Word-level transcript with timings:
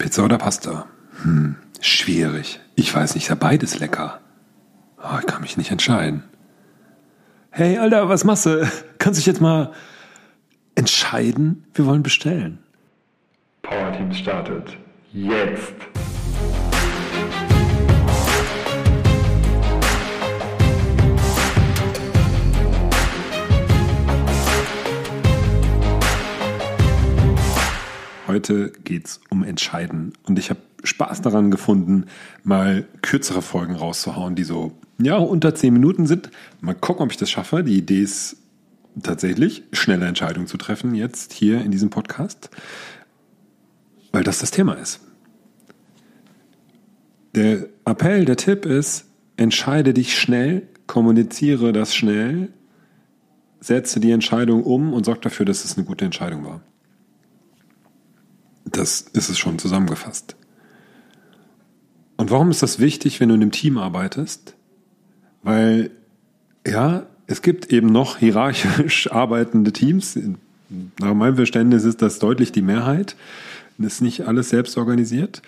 Pizza 0.00 0.24
oder 0.24 0.38
Pasta? 0.38 0.86
Hm, 1.22 1.56
schwierig. 1.80 2.58
Ich 2.74 2.92
weiß 2.92 3.14
nicht, 3.14 3.28
ja 3.28 3.34
beides 3.34 3.78
lecker. 3.78 4.20
Oh, 4.96 5.18
ich 5.20 5.26
kann 5.26 5.42
mich 5.42 5.58
nicht 5.58 5.70
entscheiden. 5.70 6.24
Hey, 7.50 7.76
Alter, 7.76 8.08
was 8.08 8.24
machst 8.24 8.46
du? 8.46 8.66
Kannst 8.98 9.18
du 9.18 9.20
dich 9.20 9.26
jetzt 9.26 9.42
mal 9.42 9.72
entscheiden? 10.74 11.66
Wir 11.74 11.84
wollen 11.84 12.02
bestellen. 12.02 12.58
Power 13.60 13.92
Team 13.92 14.12
startet. 14.14 14.74
Jetzt. 15.12 15.74
Heute 28.50 28.72
geht's 28.82 29.20
um 29.30 29.44
Entscheiden. 29.44 30.12
Und 30.24 30.36
ich 30.36 30.50
habe 30.50 30.58
Spaß 30.82 31.22
daran 31.22 31.52
gefunden, 31.52 32.06
mal 32.42 32.84
kürzere 33.00 33.42
Folgen 33.42 33.76
rauszuhauen, 33.76 34.34
die 34.34 34.42
so, 34.42 34.72
ja, 35.00 35.18
unter 35.18 35.54
zehn 35.54 35.72
Minuten 35.72 36.08
sind. 36.08 36.32
Mal 36.60 36.74
gucken, 36.74 37.04
ob 37.04 37.12
ich 37.12 37.16
das 37.16 37.30
schaffe. 37.30 37.62
Die 37.62 37.78
Idee 37.78 38.00
ist 38.00 38.38
tatsächlich, 39.00 39.62
schnelle 39.70 40.06
Entscheidungen 40.06 40.48
zu 40.48 40.56
treffen, 40.56 40.96
jetzt 40.96 41.32
hier 41.32 41.60
in 41.60 41.70
diesem 41.70 41.90
Podcast, 41.90 42.50
weil 44.10 44.24
das 44.24 44.40
das 44.40 44.50
Thema 44.50 44.72
ist. 44.74 44.98
Der 47.36 47.68
Appell, 47.84 48.24
der 48.24 48.36
Tipp 48.36 48.66
ist, 48.66 49.06
entscheide 49.36 49.94
dich 49.94 50.18
schnell, 50.18 50.66
kommuniziere 50.88 51.72
das 51.72 51.94
schnell, 51.94 52.48
setze 53.60 54.00
die 54.00 54.10
Entscheidung 54.10 54.64
um 54.64 54.92
und 54.92 55.04
sorg 55.04 55.22
dafür, 55.22 55.46
dass 55.46 55.64
es 55.64 55.76
eine 55.76 55.86
gute 55.86 56.04
Entscheidung 56.04 56.44
war. 56.44 56.62
Das 58.72 59.00
ist 59.00 59.28
es 59.28 59.38
schon 59.38 59.58
zusammengefasst. 59.58 60.36
Und 62.16 62.30
warum 62.30 62.50
ist 62.50 62.62
das 62.62 62.78
wichtig, 62.78 63.18
wenn 63.18 63.30
du 63.30 63.34
in 63.34 63.42
einem 63.42 63.52
Team 63.52 63.78
arbeitest? 63.78 64.54
Weil, 65.42 65.90
ja, 66.66 67.06
es 67.26 67.40
gibt 67.40 67.72
eben 67.72 67.86
noch 67.86 68.18
hierarchisch 68.18 69.10
arbeitende 69.10 69.72
Teams. 69.72 70.18
Nach 70.98 71.14
meinem 71.14 71.36
Verständnis 71.36 71.84
ist 71.84 72.02
das 72.02 72.18
deutlich 72.18 72.52
die 72.52 72.60
Mehrheit. 72.62 73.16
Das 73.78 73.94
ist 73.94 74.00
nicht 74.02 74.26
alles 74.26 74.50
selbst 74.50 74.76
organisiert. 74.76 75.40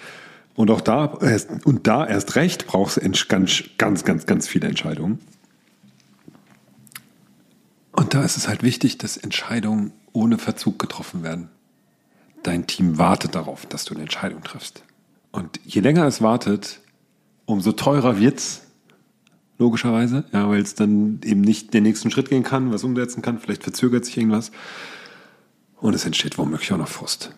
Und 0.54 0.70
auch 0.70 0.80
da, 0.80 1.18
und 1.64 1.86
da 1.86 2.06
erst 2.06 2.36
recht 2.36 2.66
brauchst 2.66 2.96
du 2.96 3.10
ganz, 3.28 3.64
ganz, 3.76 4.04
ganz, 4.04 4.26
ganz 4.26 4.48
viele 4.48 4.68
Entscheidungen. 4.68 5.18
Und 7.92 8.14
da 8.14 8.24
ist 8.24 8.38
es 8.38 8.48
halt 8.48 8.62
wichtig, 8.62 8.96
dass 8.96 9.18
Entscheidungen 9.18 9.92
ohne 10.12 10.38
Verzug 10.38 10.78
getroffen 10.78 11.22
werden 11.22 11.48
dein 12.42 12.66
Team 12.66 12.98
wartet 12.98 13.34
darauf, 13.34 13.66
dass 13.66 13.84
du 13.84 13.94
eine 13.94 14.02
Entscheidung 14.02 14.42
triffst. 14.42 14.82
Und 15.30 15.60
je 15.64 15.80
länger 15.80 16.06
es 16.06 16.20
wartet, 16.22 16.80
umso 17.46 17.72
teurer 17.72 18.18
wird's, 18.18 18.62
logischerweise, 19.58 20.24
ja, 20.32 20.48
weil 20.48 20.60
es 20.60 20.74
dann 20.74 21.20
eben 21.24 21.40
nicht 21.40 21.72
den 21.72 21.84
nächsten 21.84 22.10
Schritt 22.10 22.28
gehen 22.28 22.42
kann, 22.42 22.72
was 22.72 22.84
umsetzen 22.84 23.22
kann, 23.22 23.38
vielleicht 23.38 23.62
verzögert 23.62 24.04
sich 24.04 24.16
irgendwas. 24.16 24.50
Und 25.80 25.94
es 25.94 26.04
entsteht 26.04 26.38
womöglich 26.38 26.72
auch 26.72 26.78
noch 26.78 26.88
Frust. 26.88 27.34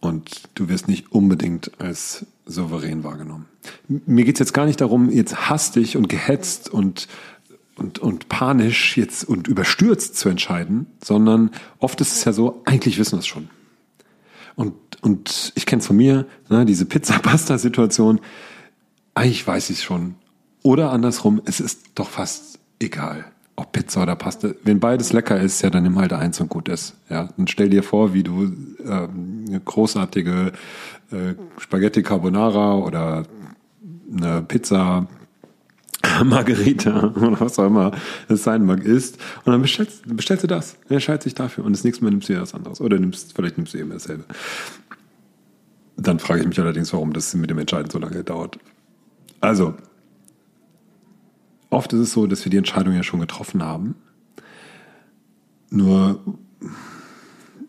Und 0.00 0.42
du 0.54 0.68
wirst 0.68 0.88
nicht 0.88 1.12
unbedingt 1.12 1.72
als 1.80 2.26
souverän 2.44 3.04
wahrgenommen. 3.04 3.46
Mir 3.88 4.24
geht's 4.24 4.40
jetzt 4.40 4.52
gar 4.52 4.66
nicht 4.66 4.80
darum, 4.80 5.10
jetzt 5.10 5.48
hastig 5.48 5.96
und 5.96 6.08
gehetzt 6.08 6.68
und 6.68 7.08
und, 7.76 7.98
und 7.98 8.28
panisch 8.28 8.96
jetzt 8.96 9.24
und 9.24 9.48
überstürzt 9.48 10.16
zu 10.16 10.28
entscheiden, 10.28 10.86
sondern 11.02 11.50
oft 11.78 12.00
ist 12.00 12.12
es 12.12 12.24
ja 12.24 12.32
so, 12.32 12.62
eigentlich 12.64 12.98
wissen 12.98 13.14
wir 13.14 13.18
es 13.18 13.26
schon. 13.26 13.48
Und, 14.56 14.74
und 15.02 15.52
ich 15.54 15.66
kenne 15.66 15.80
es 15.80 15.86
von 15.86 15.96
mir, 15.96 16.26
ne, 16.48 16.64
diese 16.64 16.86
Pizza-Pasta-Situation. 16.86 18.20
Eigentlich 19.14 19.46
weiß 19.46 19.70
ich 19.70 19.78
es 19.78 19.82
schon. 19.82 20.16
Oder 20.62 20.92
andersrum, 20.92 21.42
es 21.44 21.60
ist 21.60 21.82
doch 21.94 22.08
fast 22.08 22.58
egal, 22.80 23.24
ob 23.56 23.72
Pizza 23.72 24.02
oder 24.02 24.16
Pasta. 24.16 24.50
Wenn 24.62 24.80
beides 24.80 25.12
lecker 25.12 25.38
ist, 25.38 25.62
ja, 25.62 25.70
dann 25.70 25.82
nimm 25.82 25.98
halt 25.98 26.12
eins 26.12 26.40
und 26.40 26.48
gut 26.48 26.68
ist. 26.68 26.96
Ja, 27.10 27.28
und 27.36 27.50
stell 27.50 27.68
dir 27.68 27.82
vor, 27.82 28.14
wie 28.14 28.22
du 28.22 28.44
ähm, 28.84 29.44
eine 29.46 29.60
großartige 29.60 30.52
äh, 31.10 31.34
Spaghetti 31.58 32.02
Carbonara 32.02 32.76
oder 32.76 33.24
eine 34.10 34.42
Pizza 34.42 35.06
Margarita 36.24 37.12
oder 37.14 37.40
was 37.40 37.58
auch 37.58 37.66
immer 37.66 37.92
es 38.28 38.44
sein 38.44 38.64
mag, 38.64 38.84
isst. 38.84 39.18
Und 39.44 39.52
dann 39.52 39.62
bestellst, 39.62 40.02
bestellst 40.16 40.44
du 40.44 40.48
das. 40.48 40.76
Er 40.88 40.96
entscheidet 40.96 41.22
sich 41.22 41.34
dafür. 41.34 41.64
Und 41.64 41.72
das 41.72 41.84
nächste 41.84 42.04
Mal 42.04 42.10
nimmst 42.10 42.28
du 42.28 42.34
ja 42.34 42.42
was 42.42 42.54
anderes. 42.54 42.80
Oder 42.80 42.98
nimmst, 42.98 43.34
vielleicht 43.34 43.56
nimmst 43.56 43.74
du 43.74 43.78
eben 43.78 43.90
dasselbe. 43.90 44.24
Dann 45.96 46.18
frage 46.18 46.42
ich 46.42 46.46
mich 46.46 46.60
allerdings, 46.60 46.92
warum 46.92 47.12
das 47.12 47.34
mit 47.34 47.50
dem 47.50 47.58
Entscheiden 47.58 47.90
so 47.90 47.98
lange 47.98 48.24
dauert. 48.24 48.58
Also, 49.40 49.74
oft 51.70 51.92
ist 51.92 52.00
es 52.00 52.12
so, 52.12 52.26
dass 52.26 52.44
wir 52.44 52.50
die 52.50 52.56
Entscheidung 52.56 52.94
ja 52.94 53.02
schon 53.02 53.20
getroffen 53.20 53.62
haben. 53.62 53.94
Nur 55.70 56.20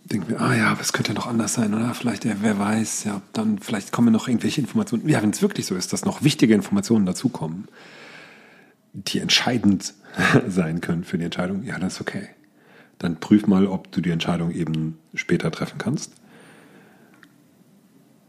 denken 0.06 0.30
wir, 0.30 0.42
ah 0.42 0.56
ja, 0.56 0.80
was 0.80 0.94
könnte 0.94 1.14
noch 1.14 1.28
anders 1.28 1.54
sein? 1.54 1.74
Oder 1.74 1.94
vielleicht, 1.94 2.26
ja, 2.26 2.36
wer 2.42 2.58
weiß, 2.58 3.04
ja, 3.06 3.22
dann 3.34 3.60
vielleicht 3.60 3.92
kommen 3.92 4.14
noch 4.14 4.28
irgendwelche 4.28 4.62
Informationen. 4.62 5.08
Ja, 5.10 5.22
wenn 5.22 5.32
es 5.32 5.42
wirklich 5.42 5.66
so 5.66 5.76
ist, 5.76 5.94
dass 5.94 6.06
noch 6.06 6.24
wichtige 6.24 6.54
Informationen 6.54 7.06
dazukommen, 7.06 7.68
die 8.96 9.20
entscheidend 9.20 9.94
sein 10.48 10.82
können 10.82 11.04
für 11.04 11.18
die 11.18 11.26
Entscheidung, 11.26 11.64
ja, 11.64 11.78
das 11.78 11.96
ist 11.96 12.02
okay. 12.02 12.30
Dann 12.98 13.20
prüf 13.20 13.46
mal, 13.46 13.68
ob 13.68 13.92
du 13.92 14.02
die 14.02 14.10
Entscheidung 14.10 14.52
eben 14.52 14.98
später 15.14 15.52
treffen 15.52 15.78
kannst. 15.78 16.14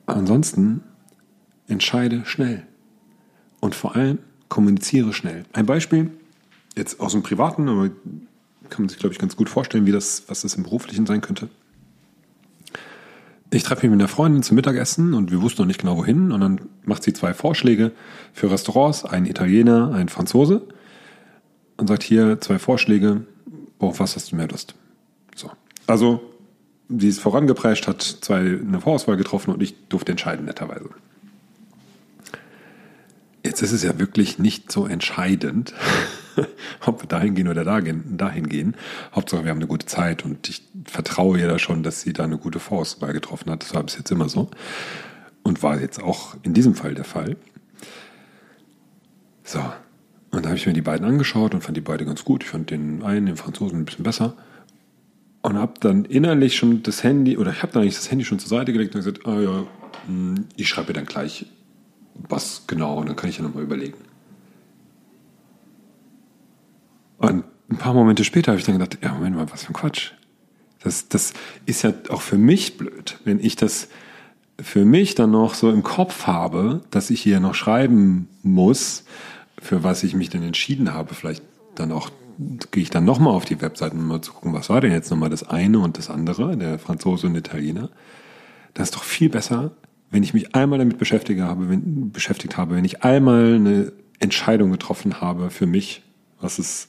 Ansonsten 0.06 0.82
entscheide 1.68 2.24
schnell. 2.24 2.66
Und 3.60 3.74
vor 3.74 3.96
allem 3.96 4.18
kommuniziere 4.48 5.12
schnell. 5.12 5.44
Ein 5.52 5.66
Beispiel, 5.66 6.10
jetzt 6.76 7.00
aus 7.00 7.12
dem 7.12 7.22
Privaten, 7.22 7.68
aber 7.68 7.90
kann 8.68 8.82
man 8.82 8.88
sich, 8.88 8.98
glaube 8.98 9.12
ich, 9.12 9.18
ganz 9.18 9.36
gut 9.36 9.48
vorstellen, 9.48 9.86
wie 9.86 9.92
das, 9.92 10.24
was 10.28 10.42
das 10.42 10.54
im 10.54 10.64
Beruflichen 10.64 11.06
sein 11.06 11.20
könnte. 11.20 11.48
Ich 13.50 13.62
treffe 13.62 13.86
mich 13.86 13.92
mit 13.92 14.00
einer 14.00 14.08
Freundin 14.08 14.42
zum 14.42 14.56
Mittagessen 14.56 15.14
und 15.14 15.30
wir 15.30 15.40
wussten 15.40 15.62
noch 15.62 15.66
nicht 15.66 15.80
genau 15.80 15.96
wohin. 15.96 16.32
Und 16.32 16.40
dann 16.40 16.60
macht 16.84 17.02
sie 17.02 17.12
zwei 17.12 17.32
Vorschläge 17.32 17.92
für 18.32 18.50
Restaurants, 18.50 19.04
ein 19.04 19.24
Italiener, 19.24 19.92
ein 19.92 20.08
Franzose. 20.08 20.62
Und 21.76 21.88
sagt 21.88 22.02
hier 22.02 22.40
zwei 22.40 22.58
Vorschläge, 22.58 23.24
worauf 23.78 24.00
was 24.00 24.16
hast 24.16 24.32
du 24.32 24.36
mehr 24.36 24.48
Lust? 24.48 24.74
So. 25.34 25.50
Also, 25.86 26.20
sie 26.88 27.08
ist 27.08 27.20
vorangeprescht, 27.20 27.86
hat 27.86 28.02
zwei, 28.02 28.40
eine 28.40 28.80
Vorauswahl 28.80 29.16
getroffen 29.16 29.52
und 29.52 29.62
ich 29.62 29.74
durfte 29.88 30.12
entscheiden, 30.12 30.46
netterweise. 30.46 30.88
Jetzt 33.44 33.62
ist 33.62 33.72
es 33.72 33.82
ja 33.82 33.98
wirklich 33.98 34.38
nicht 34.38 34.72
so 34.72 34.86
entscheidend, 34.86 35.72
ob 36.86 37.02
wir 37.02 37.08
dahin 37.08 37.34
gehen 37.34 37.48
oder 37.48 37.64
dahin 37.64 38.48
gehen. 38.48 38.74
Hauptsache, 39.14 39.44
wir 39.44 39.50
haben 39.50 39.58
eine 39.58 39.66
gute 39.66 39.86
Zeit 39.86 40.24
und 40.24 40.48
ich 40.48 40.62
vertraue 40.84 41.38
ihr 41.38 41.48
da 41.48 41.58
schon, 41.58 41.82
dass 41.82 42.00
sie 42.00 42.12
da 42.12 42.24
eine 42.24 42.38
gute 42.38 42.60
Vorauswahl 42.60 43.12
getroffen 43.12 43.50
hat. 43.50 43.62
Das 43.62 43.74
war 43.74 43.82
bis 43.82 43.96
jetzt 43.96 44.10
immer 44.10 44.28
so 44.28 44.50
und 45.42 45.62
war 45.62 45.80
jetzt 45.80 46.02
auch 46.02 46.36
in 46.42 46.54
diesem 46.54 46.74
Fall 46.74 46.94
der 46.94 47.04
Fall. 47.04 47.36
So, 49.44 49.60
und 50.30 50.44
da 50.44 50.48
habe 50.48 50.58
ich 50.58 50.66
mir 50.66 50.72
die 50.72 50.82
beiden 50.82 51.06
angeschaut 51.06 51.54
und 51.54 51.62
fand 51.62 51.76
die 51.76 51.82
beide 51.82 52.04
ganz 52.04 52.24
gut. 52.24 52.42
Ich 52.42 52.50
fand 52.50 52.70
den 52.70 53.02
einen, 53.02 53.26
den 53.26 53.36
Franzosen, 53.36 53.78
ein 53.78 53.84
bisschen 53.84 54.04
besser. 54.04 54.34
Und 55.42 55.56
habe 55.56 55.74
dann 55.80 56.04
innerlich 56.04 56.56
schon 56.56 56.82
das 56.82 57.04
Handy, 57.04 57.38
oder 57.38 57.52
ich 57.52 57.62
habe 57.62 57.72
dann 57.72 57.82
eigentlich 57.82 57.94
das 57.94 58.10
Handy 58.10 58.24
schon 58.24 58.40
zur 58.40 58.48
Seite 58.48 58.72
gelegt 58.72 58.94
und 58.94 59.04
gesagt, 59.04 59.24
ah 59.26 59.40
ja, 59.40 59.66
hm, 60.06 60.46
ich 60.56 60.68
schreibe 60.68 60.92
dann 60.92 61.06
gleich 61.06 61.46
was 62.28 62.64
genau 62.66 62.98
und 62.98 63.08
dann 63.08 63.16
kann 63.16 63.30
ich 63.30 63.38
ja 63.38 63.44
nochmal 63.44 63.62
überlegen. 63.62 63.98
Und 67.18 67.44
ein 67.70 67.76
paar 67.76 67.94
Momente 67.94 68.24
später 68.24 68.52
habe 68.52 68.60
ich 68.60 68.66
dann 68.66 68.78
gedacht, 68.78 68.98
ja, 69.02 69.12
Moment 69.12 69.36
mal, 69.36 69.50
was 69.50 69.64
für 69.64 69.70
ein 69.70 69.74
Quatsch. 69.74 70.12
Das, 70.82 71.08
das 71.08 71.32
ist 71.64 71.82
ja 71.82 71.92
auch 72.10 72.22
für 72.22 72.38
mich 72.38 72.76
blöd, 72.76 73.18
wenn 73.24 73.40
ich 73.40 73.56
das 73.56 73.88
für 74.60 74.84
mich 74.84 75.14
dann 75.14 75.32
noch 75.32 75.54
so 75.54 75.70
im 75.70 75.82
Kopf 75.82 76.26
habe, 76.26 76.82
dass 76.90 77.10
ich 77.10 77.20
hier 77.20 77.40
noch 77.40 77.54
schreiben 77.54 78.28
muss, 78.42 79.04
für 79.58 79.82
was 79.82 80.02
ich 80.02 80.14
mich 80.14 80.30
denn 80.30 80.42
entschieden 80.42 80.94
habe. 80.94 81.14
Vielleicht 81.14 81.42
dann 81.74 81.92
auch 81.92 82.10
gehe 82.70 82.82
ich 82.82 82.90
dann 82.90 83.04
nochmal 83.04 83.32
auf 83.34 83.44
die 83.44 83.60
Webseiten, 83.60 83.98
um 83.98 84.08
mal 84.08 84.20
zu 84.20 84.32
gucken, 84.32 84.52
was 84.52 84.68
war 84.68 84.80
denn 84.80 84.92
jetzt 84.92 85.10
nochmal 85.10 85.30
das 85.30 85.42
eine 85.42 85.78
und 85.78 85.98
das 85.98 86.10
andere, 86.10 86.56
der 86.56 86.78
Franzose 86.78 87.26
und 87.26 87.32
der 87.32 87.40
Italiener. 87.40 87.88
Das 88.74 88.88
ist 88.88 88.96
doch 88.96 89.04
viel 89.04 89.30
besser, 89.30 89.72
wenn 90.10 90.22
ich 90.22 90.34
mich 90.34 90.54
einmal 90.54 90.78
damit 90.78 90.98
beschäftigt 90.98 91.40
habe, 91.40 91.68
wenn, 91.68 92.12
beschäftigt 92.12 92.56
habe, 92.56 92.76
wenn 92.76 92.84
ich 92.84 93.02
einmal 93.02 93.54
eine 93.54 93.92
Entscheidung 94.18 94.70
getroffen 94.70 95.20
habe 95.20 95.50
für 95.50 95.66
mich, 95.66 96.02
was 96.40 96.58
es 96.58 96.88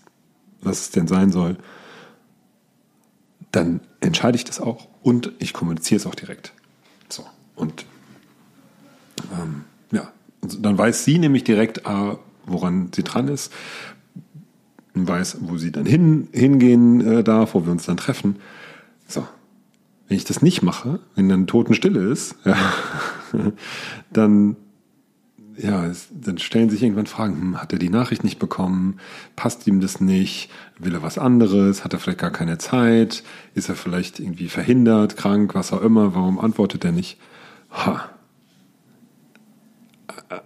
was 0.61 0.81
es 0.81 0.91
denn 0.91 1.07
sein 1.07 1.31
soll, 1.31 1.57
dann 3.51 3.81
entscheide 3.99 4.35
ich 4.35 4.45
das 4.45 4.59
auch 4.59 4.87
und 5.01 5.31
ich 5.39 5.53
kommuniziere 5.53 5.99
es 5.99 6.05
auch 6.05 6.15
direkt. 6.15 6.53
So, 7.09 7.25
und 7.55 7.85
ähm, 9.33 9.63
ja, 9.91 10.11
dann 10.41 10.77
weiß 10.77 11.05
sie 11.05 11.17
nämlich 11.17 11.43
direkt, 11.43 11.79
äh, 11.79 12.15
woran 12.45 12.91
sie 12.93 13.03
dran 13.03 13.27
ist, 13.27 13.51
weiß, 14.93 15.37
wo 15.41 15.57
sie 15.57 15.71
dann 15.71 15.85
hin, 15.85 16.27
hingehen 16.31 17.01
äh, 17.01 17.23
darf, 17.23 17.53
wo 17.53 17.65
wir 17.65 17.71
uns 17.71 17.85
dann 17.85 17.97
treffen. 17.97 18.37
So, 19.07 19.25
wenn 20.07 20.17
ich 20.17 20.25
das 20.25 20.41
nicht 20.41 20.61
mache, 20.61 20.99
wenn 21.15 21.29
dann 21.29 21.47
Totenstille 21.47 22.11
ist, 22.11 22.35
ja, 22.45 22.57
dann 24.11 24.55
ja, 25.57 25.91
dann 26.11 26.37
stellen 26.37 26.69
sich 26.69 26.83
irgendwann 26.83 27.07
Fragen, 27.07 27.41
hm, 27.41 27.61
hat 27.61 27.73
er 27.73 27.79
die 27.79 27.89
Nachricht 27.89 28.23
nicht 28.23 28.37
bekommen? 28.37 28.99
Passt 29.35 29.65
ihm 29.67 29.81
das 29.81 29.99
nicht? 29.99 30.49
Will 30.77 30.93
er 30.93 31.01
was 31.01 31.17
anderes? 31.17 31.83
Hat 31.83 31.93
er 31.93 31.99
vielleicht 31.99 32.19
gar 32.19 32.31
keine 32.31 32.59
Zeit? 32.59 33.23
Ist 33.55 33.69
er 33.69 33.75
vielleicht 33.75 34.19
irgendwie 34.19 34.49
verhindert, 34.49 35.17
krank, 35.17 35.55
was 35.55 35.73
auch 35.73 35.81
immer? 35.81 36.13
Warum 36.13 36.39
antwortet 36.39 36.85
er 36.85 36.91
nicht? 36.91 37.17
Ha. 37.71 38.09
Äh, 40.29 40.39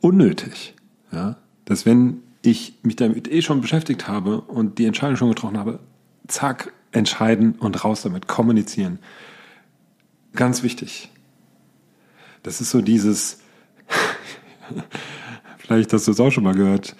unnötig. 0.00 0.74
Ja? 1.12 1.36
Dass 1.64 1.86
wenn 1.86 2.22
ich 2.42 2.74
mich 2.82 2.96
damit 2.96 3.30
eh 3.30 3.42
schon 3.42 3.60
beschäftigt 3.60 4.08
habe 4.08 4.40
und 4.40 4.78
die 4.78 4.86
Entscheidung 4.86 5.16
schon 5.16 5.28
getroffen 5.28 5.58
habe, 5.58 5.78
zack, 6.26 6.72
entscheiden 6.90 7.52
und 7.52 7.84
raus 7.84 8.02
damit, 8.02 8.26
kommunizieren. 8.26 8.98
Ganz 10.34 10.64
wichtig. 10.64 11.10
Das 12.42 12.60
ist 12.60 12.70
so 12.70 12.80
dieses, 12.80 13.38
vielleicht 15.58 15.92
hast 15.92 16.06
du 16.06 16.12
es 16.12 16.20
auch 16.20 16.30
schon 16.30 16.44
mal 16.44 16.54
gehört, 16.54 16.96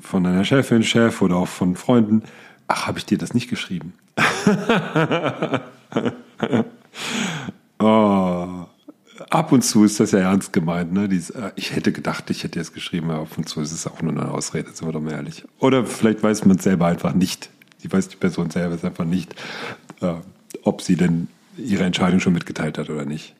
von 0.00 0.24
deiner 0.24 0.44
Chefin, 0.44 0.82
Chef 0.82 1.22
oder 1.22 1.36
auch 1.36 1.48
von 1.48 1.76
Freunden. 1.76 2.22
Ach, 2.68 2.86
habe 2.86 2.98
ich 2.98 3.06
dir 3.06 3.18
das 3.18 3.34
nicht 3.34 3.48
geschrieben? 3.48 3.94
oh, 7.78 8.66
ab 9.30 9.52
und 9.52 9.62
zu 9.62 9.84
ist 9.84 10.00
das 10.00 10.12
ja 10.12 10.20
ernst 10.20 10.52
gemeint. 10.52 10.92
Ne? 10.92 11.08
Dies, 11.08 11.30
äh, 11.30 11.52
ich 11.56 11.74
hätte 11.74 11.92
gedacht, 11.92 12.30
ich 12.30 12.44
hätte 12.44 12.60
es 12.60 12.72
geschrieben, 12.72 13.10
aber 13.10 13.22
ab 13.22 13.36
und 13.36 13.48
zu 13.48 13.60
ist 13.60 13.72
es 13.72 13.86
auch 13.86 14.02
nur 14.02 14.12
eine 14.12 14.30
Ausrede, 14.30 14.70
sind 14.72 14.86
wir 14.86 14.92
doch 14.92 15.00
mal 15.00 15.12
ehrlich. 15.12 15.44
Oder 15.58 15.84
vielleicht 15.84 16.22
weiß 16.22 16.44
man 16.44 16.58
es 16.58 16.64
selber 16.64 16.86
einfach 16.86 17.14
nicht. 17.14 17.50
Die 17.82 17.90
weiß 17.90 18.08
die 18.08 18.16
Person 18.16 18.50
selber 18.50 18.76
einfach 18.86 19.04
nicht, 19.04 19.34
äh, 20.00 20.14
ob 20.62 20.82
sie 20.82 20.96
denn 20.96 21.28
ihre 21.56 21.84
Entscheidung 21.84 22.20
schon 22.20 22.34
mitgeteilt 22.34 22.78
hat 22.78 22.90
oder 22.90 23.04
nicht. 23.04 23.34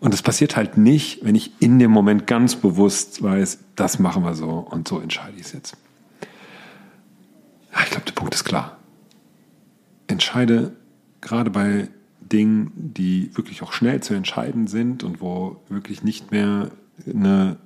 Und 0.00 0.12
das 0.12 0.22
passiert 0.22 0.56
halt 0.56 0.76
nicht, 0.76 1.24
wenn 1.24 1.34
ich 1.34 1.52
in 1.60 1.78
dem 1.78 1.90
Moment 1.90 2.26
ganz 2.26 2.56
bewusst 2.56 3.22
weiß, 3.22 3.58
das 3.76 3.98
machen 3.98 4.22
wir 4.24 4.34
so 4.34 4.50
und 4.50 4.86
so 4.88 5.00
entscheide 5.00 5.36
ich 5.36 5.46
es 5.46 5.52
jetzt. 5.52 5.76
Ja, 7.72 7.80
ich 7.84 7.90
glaube, 7.90 8.06
der 8.06 8.12
Punkt 8.12 8.34
ist 8.34 8.44
klar. 8.44 8.76
Entscheide 10.06 10.72
gerade 11.20 11.50
bei 11.50 11.88
Dingen, 12.20 12.72
die 12.74 13.30
wirklich 13.34 13.62
auch 13.62 13.72
schnell 13.72 14.02
zu 14.02 14.14
entscheiden 14.14 14.66
sind 14.66 15.04
und 15.04 15.20
wo 15.20 15.60
wirklich 15.68 16.02
nicht 16.02 16.30
mehr 16.30 16.70
eine 17.08 17.56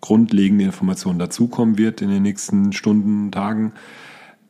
grundlegende 0.00 0.64
Information 0.64 1.18
dazukommen 1.18 1.78
wird 1.78 2.02
in 2.02 2.10
den 2.10 2.22
nächsten 2.22 2.72
Stunden, 2.72 3.32
Tagen, 3.32 3.72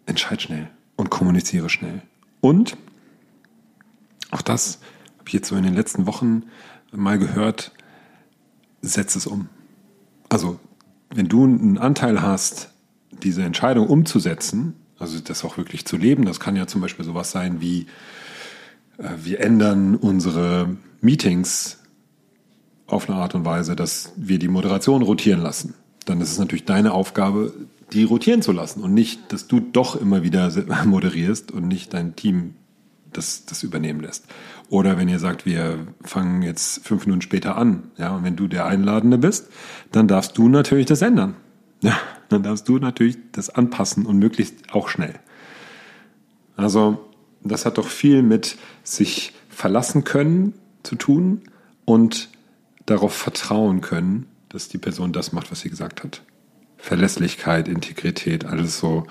entscheide 0.06 0.42
schnell 0.42 0.68
und 0.96 1.10
kommuniziere 1.10 1.68
schnell. 1.68 2.02
Und 2.40 2.76
auch 4.30 4.42
das 4.42 4.80
habe 5.24 5.32
jetzt 5.32 5.48
so 5.48 5.56
in 5.56 5.62
den 5.62 5.74
letzten 5.74 6.06
Wochen 6.06 6.42
mal 6.92 7.18
gehört, 7.18 7.72
setz 8.82 9.16
es 9.16 9.26
um. 9.26 9.48
Also, 10.28 10.60
wenn 11.14 11.28
du 11.28 11.44
einen 11.44 11.78
Anteil 11.78 12.20
hast, 12.20 12.70
diese 13.10 13.42
Entscheidung 13.42 13.88
umzusetzen, 13.88 14.74
also 14.98 15.18
das 15.20 15.44
auch 15.44 15.56
wirklich 15.56 15.86
zu 15.86 15.96
leben, 15.96 16.26
das 16.26 16.40
kann 16.40 16.56
ja 16.56 16.66
zum 16.66 16.82
Beispiel 16.82 17.04
sowas 17.04 17.30
sein 17.30 17.60
wie, 17.60 17.86
äh, 18.98 19.08
wir 19.22 19.40
ändern 19.40 19.96
unsere 19.96 20.76
Meetings 21.00 21.78
auf 22.86 23.08
eine 23.08 23.18
Art 23.18 23.34
und 23.34 23.46
Weise, 23.46 23.76
dass 23.76 24.12
wir 24.16 24.38
die 24.38 24.48
Moderation 24.48 25.00
rotieren 25.00 25.40
lassen. 25.40 25.74
Dann 26.04 26.20
ist 26.20 26.32
es 26.32 26.38
natürlich 26.38 26.66
deine 26.66 26.92
Aufgabe, 26.92 27.54
die 27.92 28.04
rotieren 28.04 28.42
zu 28.42 28.52
lassen 28.52 28.82
und 28.82 28.92
nicht, 28.92 29.32
dass 29.32 29.46
du 29.46 29.60
doch 29.60 29.96
immer 29.96 30.22
wieder 30.22 30.52
moderierst 30.84 31.50
und 31.50 31.66
nicht 31.66 31.94
dein 31.94 32.14
Team 32.14 32.56
das, 33.16 33.46
das 33.46 33.62
übernehmen 33.62 34.00
lässt. 34.00 34.26
Oder 34.68 34.98
wenn 34.98 35.08
ihr 35.08 35.18
sagt, 35.18 35.46
wir 35.46 35.86
fangen 36.02 36.42
jetzt 36.42 36.86
fünf 36.86 37.06
Minuten 37.06 37.22
später 37.22 37.56
an, 37.56 37.90
ja, 37.96 38.14
und 38.16 38.24
wenn 38.24 38.36
du 38.36 38.48
der 38.48 38.66
Einladende 38.66 39.18
bist, 39.18 39.48
dann 39.92 40.08
darfst 40.08 40.36
du 40.38 40.48
natürlich 40.48 40.86
das 40.86 41.02
ändern. 41.02 41.36
Ja, 41.80 41.98
dann 42.28 42.42
darfst 42.42 42.68
du 42.68 42.78
natürlich 42.78 43.16
das 43.32 43.50
anpassen 43.50 44.06
und 44.06 44.18
möglichst 44.18 44.72
auch 44.72 44.88
schnell. 44.88 45.14
Also, 46.56 47.10
das 47.42 47.66
hat 47.66 47.78
doch 47.78 47.88
viel 47.88 48.22
mit 48.22 48.56
sich 48.82 49.34
verlassen 49.48 50.04
können 50.04 50.54
zu 50.82 50.96
tun 50.96 51.42
und 51.84 52.30
darauf 52.86 53.14
vertrauen 53.14 53.80
können, 53.80 54.26
dass 54.48 54.68
die 54.68 54.78
Person 54.78 55.12
das 55.12 55.32
macht, 55.32 55.50
was 55.50 55.60
sie 55.60 55.70
gesagt 55.70 56.04
hat. 56.04 56.22
Verlässlichkeit, 56.76 57.68
Integrität, 57.68 58.44
alles 58.44 58.78
so, 58.78 59.06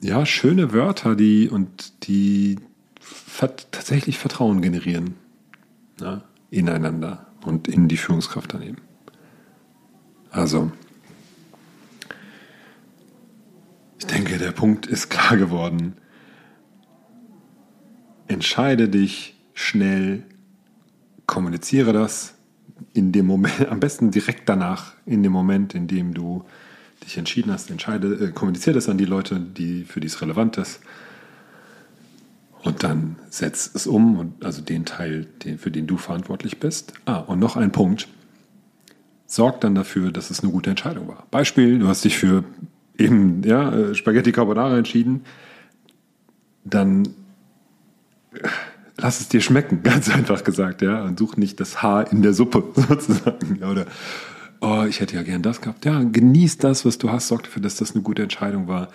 ja, 0.00 0.26
schöne 0.26 0.72
Wörter, 0.72 1.14
die 1.14 1.48
und 1.48 2.06
die 2.08 2.58
tatsächlich 3.70 4.18
Vertrauen 4.18 4.62
generieren 4.62 5.14
ja, 6.00 6.22
ineinander 6.50 7.26
und 7.44 7.68
in 7.68 7.88
die 7.88 7.96
Führungskraft 7.96 8.54
daneben. 8.54 8.78
Also, 10.30 10.72
ich 13.98 14.06
denke, 14.06 14.38
der 14.38 14.52
Punkt 14.52 14.86
ist 14.86 15.10
klar 15.10 15.36
geworden. 15.36 15.94
Entscheide 18.28 18.88
dich 18.88 19.36
schnell, 19.54 20.24
kommuniziere 21.26 21.92
das 21.92 22.34
in 22.94 23.12
dem 23.12 23.26
Moment, 23.26 23.68
am 23.68 23.80
besten 23.80 24.10
direkt 24.10 24.48
danach, 24.48 24.94
in 25.06 25.22
dem 25.22 25.32
Moment, 25.32 25.74
in 25.74 25.86
dem 25.86 26.14
du 26.14 26.44
dich 27.04 27.18
entschieden 27.18 27.52
hast, 27.52 27.70
entscheide, 27.70 28.26
äh, 28.26 28.30
kommuniziere 28.32 28.74
das 28.74 28.88
an 28.88 28.98
die 28.98 29.04
Leute, 29.04 29.40
die, 29.40 29.84
für 29.84 30.00
die 30.00 30.06
es 30.06 30.20
relevant 30.22 30.56
ist 30.56 30.80
und 32.62 32.84
dann 32.84 33.16
setz 33.28 33.70
es 33.74 33.86
um, 33.86 34.18
und 34.18 34.44
also 34.44 34.62
den 34.62 34.84
Teil, 34.84 35.26
den, 35.44 35.58
für 35.58 35.70
den 35.70 35.86
du 35.86 35.96
verantwortlich 35.96 36.60
bist. 36.60 36.92
Ah, 37.06 37.18
und 37.18 37.40
noch 37.40 37.56
ein 37.56 37.72
Punkt. 37.72 38.08
Sorg 39.26 39.60
dann 39.60 39.74
dafür, 39.74 40.12
dass 40.12 40.30
es 40.30 40.42
eine 40.42 40.52
gute 40.52 40.70
Entscheidung 40.70 41.08
war. 41.08 41.26
Beispiel, 41.30 41.78
du 41.78 41.88
hast 41.88 42.04
dich 42.04 42.18
für 42.18 42.44
eben 42.98 43.42
ja, 43.42 43.72
äh, 43.72 43.94
Spaghetti 43.94 44.30
Carbonara 44.30 44.76
entschieden. 44.78 45.24
Dann 46.64 47.06
äh, 48.32 48.48
lass 48.96 49.20
es 49.20 49.28
dir 49.28 49.40
schmecken, 49.40 49.80
ganz 49.82 50.08
einfach 50.08 50.44
gesagt, 50.44 50.82
ja. 50.82 51.02
Und 51.02 51.18
such 51.18 51.36
nicht 51.36 51.58
das 51.58 51.82
Haar 51.82 52.12
in 52.12 52.22
der 52.22 52.32
Suppe 52.32 52.64
sozusagen. 52.88 53.64
Oder 53.64 53.86
oh, 54.60 54.84
ich 54.88 55.00
hätte 55.00 55.16
ja 55.16 55.24
gern 55.24 55.42
das 55.42 55.60
gehabt. 55.60 55.84
Ja, 55.84 56.00
genieß 56.00 56.58
das, 56.58 56.84
was 56.84 56.98
du 56.98 57.10
hast, 57.10 57.26
sorg 57.26 57.42
dafür, 57.42 57.62
dass 57.62 57.74
das 57.74 57.94
eine 57.94 58.02
gute 58.02 58.22
Entscheidung 58.22 58.68
war. 58.68 58.88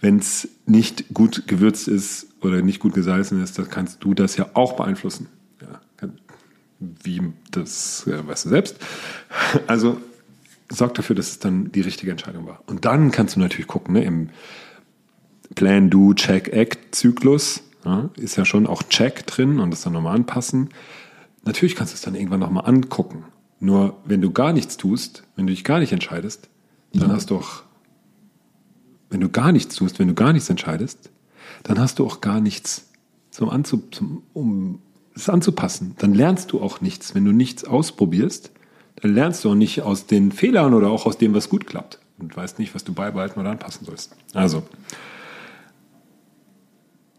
Wenn 0.00 0.20
es 0.20 0.48
nicht 0.64 1.12
gut 1.12 1.46
gewürzt 1.46 1.86
ist 1.86 2.29
oder 2.40 2.62
nicht 2.62 2.80
gut 2.80 2.94
gesalzen 2.94 3.42
ist, 3.42 3.58
dann 3.58 3.68
kannst 3.68 4.02
du 4.02 4.14
das 4.14 4.36
ja 4.36 4.46
auch 4.54 4.74
beeinflussen. 4.74 5.28
Ja, 5.60 5.80
wie 6.78 7.22
das 7.50 8.04
ja, 8.06 8.26
weißt 8.26 8.46
du 8.46 8.48
selbst. 8.48 8.76
Also 9.66 10.00
sorg 10.70 10.94
dafür, 10.94 11.16
dass 11.16 11.28
es 11.28 11.38
dann 11.38 11.72
die 11.72 11.80
richtige 11.80 12.10
Entscheidung 12.10 12.46
war. 12.46 12.62
Und 12.66 12.84
dann 12.84 13.10
kannst 13.10 13.36
du 13.36 13.40
natürlich 13.40 13.66
gucken, 13.66 13.94
ne, 13.94 14.04
im 14.04 14.30
Plan, 15.54 15.90
Do, 15.90 16.14
Check, 16.14 16.52
Act 16.52 16.94
Zyklus 16.94 17.64
ja, 17.84 18.08
ist 18.16 18.36
ja 18.36 18.44
schon 18.44 18.66
auch 18.66 18.82
Check 18.84 19.26
drin 19.26 19.58
und 19.58 19.72
das 19.72 19.82
dann 19.82 19.92
nochmal 19.92 20.14
anpassen. 20.14 20.70
Natürlich 21.44 21.74
kannst 21.74 21.92
du 21.92 21.96
es 21.96 22.02
dann 22.02 22.14
irgendwann 22.14 22.40
nochmal 22.40 22.66
angucken 22.66 23.24
nur 23.60 23.98
wenn 24.04 24.22
du 24.22 24.32
gar 24.32 24.52
nichts 24.52 24.78
tust, 24.78 25.22
wenn 25.36 25.46
du 25.46 25.52
dich 25.52 25.64
gar 25.64 25.78
nicht 25.78 25.92
entscheidest, 25.92 26.48
dann 26.94 27.10
ja. 27.10 27.14
hast 27.14 27.30
du 27.30 27.36
auch, 27.36 27.62
wenn 29.10 29.20
du 29.20 29.28
gar 29.28 29.52
nichts 29.52 29.76
tust, 29.76 29.98
wenn 29.98 30.08
du 30.08 30.14
gar 30.14 30.32
nichts 30.32 30.48
entscheidest, 30.48 31.10
dann 31.62 31.78
hast 31.78 31.98
du 31.98 32.06
auch 32.06 32.20
gar 32.20 32.40
nichts 32.40 32.88
zum 33.30 33.50
Anzu, 33.50 33.82
zum, 33.90 34.22
um 34.32 34.80
es 35.14 35.28
anzupassen. 35.28 35.94
Dann 35.98 36.14
lernst 36.14 36.52
du 36.52 36.60
auch 36.60 36.80
nichts. 36.80 37.14
Wenn 37.14 37.24
du 37.24 37.32
nichts 37.32 37.64
ausprobierst, 37.64 38.50
dann 38.96 39.14
lernst 39.14 39.44
du 39.44 39.50
auch 39.50 39.54
nicht 39.54 39.82
aus 39.82 40.06
den 40.06 40.32
Fehlern 40.32 40.74
oder 40.74 40.88
auch 40.88 41.06
aus 41.06 41.18
dem, 41.18 41.34
was 41.34 41.48
gut 41.48 41.66
klappt 41.66 41.98
und 42.18 42.36
weißt 42.36 42.58
nicht, 42.58 42.74
was 42.74 42.84
du 42.84 42.92
beibehalten 42.92 43.40
oder 43.40 43.50
anpassen 43.50 43.86
sollst. 43.86 44.14
Also, 44.34 44.62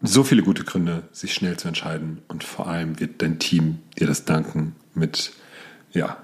so 0.01 0.23
viele 0.23 0.43
gute 0.43 0.63
Gründe, 0.63 1.03
sich 1.11 1.33
schnell 1.33 1.57
zu 1.57 1.67
entscheiden 1.67 2.21
und 2.27 2.43
vor 2.43 2.67
allem 2.67 2.99
wird 2.99 3.21
dein 3.21 3.39
Team 3.39 3.79
dir 3.99 4.07
das 4.07 4.25
danken 4.25 4.75
mit, 4.95 5.33
ja, 5.91 6.17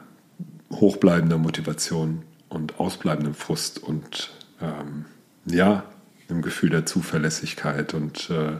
hochbleibender 0.72 1.38
Motivation 1.38 2.24
und 2.50 2.80
ausbleibendem 2.80 3.36
Frust 3.36 3.82
und 3.82 4.32
ähm, 4.62 5.06
ja, 5.46 5.84
einem 6.30 6.42
Gefühl 6.42 6.70
der 6.70 6.86
Zuverlässigkeit 6.86 7.94
und 7.94 8.30
äh, 8.30 8.58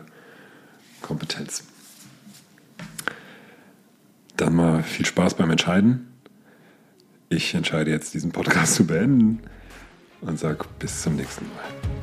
Kompetenz. 1.02 1.64
Dann 4.36 4.56
mal 4.56 4.84
viel 4.84 5.06
Spaß 5.06 5.36
beim 5.36 5.50
Entscheiden. 5.50 6.08
Ich 7.30 7.54
entscheide 7.56 7.92
jetzt 7.92 8.14
diesen 8.14 8.32
Podcast 8.32 8.76
zu 8.76 8.86
beenden 8.86 9.42
und 10.22 10.40
sage 10.40 10.66
bis 10.80 11.02
zum 11.02 11.16
nächsten 11.16 11.46
Mal. 11.46 11.97